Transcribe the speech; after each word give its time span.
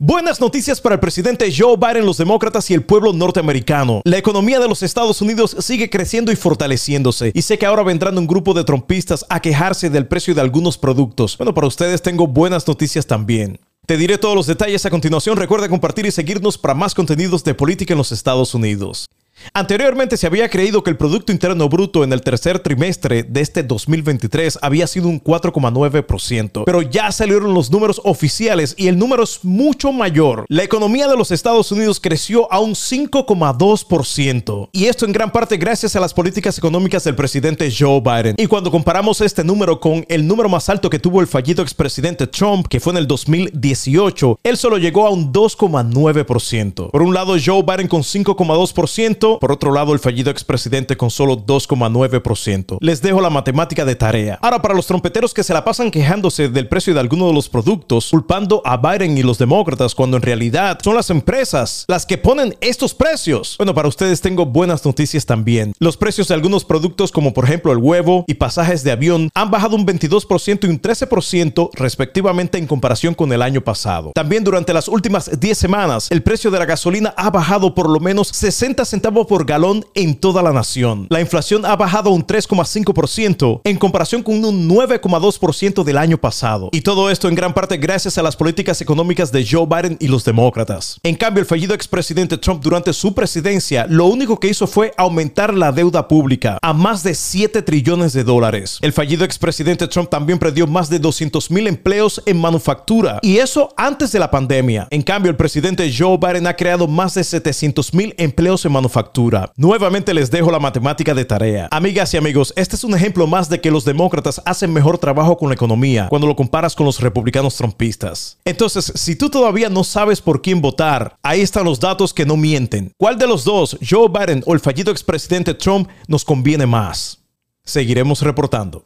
Buenas 0.00 0.40
noticias 0.40 0.80
para 0.80 0.94
el 0.94 1.00
presidente 1.00 1.52
Joe 1.52 1.76
Biden, 1.76 2.06
los 2.06 2.18
demócratas 2.18 2.70
y 2.70 2.74
el 2.74 2.84
pueblo 2.84 3.12
norteamericano. 3.12 4.00
La 4.04 4.16
economía 4.16 4.60
de 4.60 4.68
los 4.68 4.84
Estados 4.84 5.20
Unidos 5.20 5.56
sigue 5.58 5.90
creciendo 5.90 6.30
y 6.30 6.36
fortaleciéndose. 6.36 7.32
Y 7.34 7.42
sé 7.42 7.58
que 7.58 7.66
ahora 7.66 7.82
vendrán 7.82 8.16
un 8.16 8.28
grupo 8.28 8.54
de 8.54 8.62
trompistas 8.62 9.26
a 9.28 9.40
quejarse 9.40 9.90
del 9.90 10.06
precio 10.06 10.36
de 10.36 10.40
algunos 10.40 10.78
productos. 10.78 11.36
Bueno, 11.36 11.52
para 11.52 11.66
ustedes 11.66 12.00
tengo 12.00 12.28
buenas 12.28 12.68
noticias 12.68 13.08
también. 13.08 13.58
Te 13.86 13.96
diré 13.96 14.18
todos 14.18 14.36
los 14.36 14.46
detalles 14.46 14.86
a 14.86 14.90
continuación. 14.90 15.36
Recuerda 15.36 15.68
compartir 15.68 16.06
y 16.06 16.12
seguirnos 16.12 16.58
para 16.58 16.74
más 16.74 16.94
contenidos 16.94 17.42
de 17.42 17.54
política 17.54 17.94
en 17.94 17.98
los 17.98 18.12
Estados 18.12 18.54
Unidos. 18.54 19.08
Anteriormente 19.52 20.16
se 20.16 20.26
había 20.26 20.48
creído 20.48 20.82
que 20.82 20.90
el 20.90 20.96
Producto 20.96 21.32
Interno 21.32 21.68
Bruto 21.68 22.04
en 22.04 22.12
el 22.12 22.22
tercer 22.22 22.58
trimestre 22.60 23.22
de 23.22 23.40
este 23.40 23.62
2023 23.62 24.58
había 24.62 24.86
sido 24.86 25.08
un 25.08 25.22
4,9%, 25.22 26.64
pero 26.64 26.82
ya 26.82 27.10
salieron 27.12 27.54
los 27.54 27.70
números 27.70 28.00
oficiales 28.04 28.74
y 28.76 28.88
el 28.88 28.98
número 28.98 29.22
es 29.22 29.44
mucho 29.44 29.92
mayor. 29.92 30.44
La 30.48 30.62
economía 30.64 31.08
de 31.08 31.16
los 31.16 31.30
Estados 31.30 31.72
Unidos 31.72 32.00
creció 32.00 32.52
a 32.52 32.60
un 32.60 32.72
5,2% 32.72 34.68
y 34.72 34.84
esto 34.86 35.04
en 35.06 35.12
gran 35.12 35.30
parte 35.32 35.56
gracias 35.56 35.96
a 35.96 36.00
las 36.00 36.14
políticas 36.14 36.58
económicas 36.58 37.04
del 37.04 37.14
presidente 37.14 37.72
Joe 37.76 38.00
Biden. 38.00 38.34
Y 38.38 38.46
cuando 38.46 38.70
comparamos 38.70 39.20
este 39.20 39.44
número 39.44 39.80
con 39.80 40.04
el 40.08 40.26
número 40.26 40.48
más 40.48 40.68
alto 40.68 40.90
que 40.90 40.98
tuvo 40.98 41.20
el 41.20 41.26
fallido 41.26 41.62
expresidente 41.62 42.26
Trump, 42.26 42.66
que 42.68 42.80
fue 42.80 42.92
en 42.92 42.98
el 42.98 43.06
2018, 43.06 44.38
él 44.42 44.56
solo 44.56 44.78
llegó 44.78 45.06
a 45.06 45.10
un 45.10 45.32
2,9%. 45.32 46.90
Por 46.90 47.02
un 47.02 47.14
lado, 47.14 47.36
Joe 47.44 47.62
Biden 47.62 47.88
con 47.88 48.02
5,2%, 48.02 49.27
por 49.40 49.52
otro 49.52 49.72
lado, 49.72 49.92
el 49.92 49.98
fallido 49.98 50.30
expresidente 50.30 50.96
con 50.96 51.10
solo 51.10 51.36
2,9%. 51.36 52.78
Les 52.80 53.02
dejo 53.02 53.20
la 53.20 53.30
matemática 53.30 53.84
de 53.84 53.94
tarea. 53.94 54.38
Ahora, 54.40 54.62
para 54.62 54.74
los 54.74 54.86
trompeteros 54.86 55.34
que 55.34 55.42
se 55.42 55.52
la 55.52 55.64
pasan 55.64 55.90
quejándose 55.90 56.48
del 56.48 56.68
precio 56.68 56.94
de 56.94 57.00
alguno 57.00 57.26
de 57.26 57.34
los 57.34 57.48
productos, 57.48 58.10
culpando 58.10 58.62
a 58.64 58.76
Biden 58.76 59.18
y 59.18 59.22
los 59.22 59.38
demócratas 59.38 59.94
cuando 59.94 60.16
en 60.16 60.22
realidad 60.22 60.78
son 60.82 60.94
las 60.94 61.10
empresas 61.10 61.84
las 61.88 62.06
que 62.06 62.18
ponen 62.18 62.56
estos 62.60 62.94
precios. 62.94 63.56
Bueno, 63.58 63.74
para 63.74 63.88
ustedes 63.88 64.20
tengo 64.20 64.46
buenas 64.46 64.84
noticias 64.84 65.26
también. 65.26 65.72
Los 65.78 65.96
precios 65.96 66.28
de 66.28 66.34
algunos 66.34 66.64
productos, 66.64 67.12
como 67.12 67.34
por 67.34 67.44
ejemplo 67.44 67.72
el 67.72 67.78
huevo 67.78 68.24
y 68.26 68.34
pasajes 68.34 68.84
de 68.84 68.92
avión, 68.92 69.30
han 69.34 69.50
bajado 69.50 69.76
un 69.76 69.86
22% 69.86 70.64
y 70.64 70.70
un 70.70 70.80
13% 70.80 71.70
respectivamente 71.74 72.58
en 72.58 72.66
comparación 72.66 73.14
con 73.14 73.32
el 73.32 73.42
año 73.42 73.60
pasado. 73.60 74.12
También 74.14 74.44
durante 74.44 74.72
las 74.72 74.88
últimas 74.88 75.38
10 75.38 75.58
semanas, 75.58 76.08
el 76.10 76.22
precio 76.22 76.50
de 76.50 76.58
la 76.58 76.64
gasolina 76.64 77.14
ha 77.16 77.30
bajado 77.30 77.74
por 77.74 77.88
lo 77.88 78.00
menos 78.00 78.28
60 78.28 78.84
centavos 78.84 79.17
por 79.26 79.44
galón 79.44 79.84
en 79.94 80.14
toda 80.14 80.42
la 80.42 80.52
nación. 80.52 81.06
La 81.10 81.20
inflación 81.20 81.64
ha 81.64 81.76
bajado 81.76 82.10
un 82.10 82.26
3,5% 82.26 83.60
en 83.64 83.76
comparación 83.76 84.22
con 84.22 84.44
un 84.44 84.68
9,2% 84.68 85.84
del 85.84 85.98
año 85.98 86.18
pasado. 86.18 86.68
Y 86.72 86.82
todo 86.82 87.10
esto 87.10 87.28
en 87.28 87.34
gran 87.34 87.54
parte 87.54 87.76
gracias 87.76 88.18
a 88.18 88.22
las 88.22 88.36
políticas 88.36 88.80
económicas 88.80 89.32
de 89.32 89.46
Joe 89.48 89.66
Biden 89.66 89.96
y 90.00 90.08
los 90.08 90.24
demócratas. 90.24 91.00
En 91.02 91.16
cambio, 91.16 91.40
el 91.40 91.46
fallido 91.46 91.74
expresidente 91.74 92.38
Trump 92.38 92.62
durante 92.62 92.92
su 92.92 93.14
presidencia 93.14 93.86
lo 93.88 94.06
único 94.06 94.38
que 94.38 94.48
hizo 94.48 94.66
fue 94.66 94.92
aumentar 94.96 95.54
la 95.54 95.72
deuda 95.72 96.08
pública 96.08 96.58
a 96.62 96.72
más 96.72 97.02
de 97.02 97.14
7 97.14 97.62
trillones 97.62 98.12
de 98.12 98.24
dólares. 98.24 98.78
El 98.82 98.92
fallido 98.92 99.24
expresidente 99.24 99.88
Trump 99.88 100.10
también 100.10 100.38
perdió 100.38 100.66
más 100.66 100.90
de 100.90 100.98
200 100.98 101.50
mil 101.50 101.66
empleos 101.66 102.22
en 102.26 102.40
manufactura 102.40 103.18
y 103.22 103.38
eso 103.38 103.72
antes 103.76 104.12
de 104.12 104.18
la 104.18 104.30
pandemia. 104.30 104.88
En 104.90 105.02
cambio, 105.02 105.30
el 105.30 105.36
presidente 105.36 105.92
Joe 105.96 106.18
Biden 106.18 106.46
ha 106.46 106.56
creado 106.56 106.86
más 106.86 107.14
de 107.14 107.24
700 107.24 107.94
mil 107.94 108.14
empleos 108.18 108.64
en 108.64 108.72
manufactura 108.72 109.07
Nuevamente 109.56 110.14
les 110.14 110.30
dejo 110.30 110.50
la 110.50 110.58
matemática 110.58 111.14
de 111.14 111.24
tarea. 111.24 111.68
Amigas 111.70 112.12
y 112.14 112.16
amigos, 112.16 112.52
este 112.56 112.76
es 112.76 112.84
un 112.84 112.94
ejemplo 112.94 113.26
más 113.26 113.48
de 113.48 113.60
que 113.60 113.70
los 113.70 113.84
demócratas 113.84 114.40
hacen 114.44 114.72
mejor 114.72 114.98
trabajo 114.98 115.36
con 115.36 115.48
la 115.48 115.54
economía 115.54 116.08
cuando 116.08 116.26
lo 116.26 116.36
comparas 116.36 116.74
con 116.74 116.86
los 116.86 117.00
republicanos 117.00 117.56
trompistas. 117.56 118.38
Entonces, 118.44 118.92
si 118.94 119.16
tú 119.16 119.30
todavía 119.30 119.68
no 119.68 119.84
sabes 119.84 120.20
por 120.20 120.42
quién 120.42 120.60
votar, 120.60 121.16
ahí 121.22 121.40
están 121.40 121.64
los 121.64 121.80
datos 121.80 122.12
que 122.14 122.26
no 122.26 122.36
mienten. 122.36 122.92
¿Cuál 122.96 123.18
de 123.18 123.26
los 123.26 123.44
dos, 123.44 123.78
Joe 123.88 124.08
Biden 124.08 124.42
o 124.46 124.54
el 124.54 124.60
fallido 124.60 124.92
expresidente 124.92 125.54
Trump, 125.54 125.88
nos 126.06 126.24
conviene 126.24 126.66
más? 126.66 127.18
Seguiremos 127.64 128.22
reportando. 128.22 128.84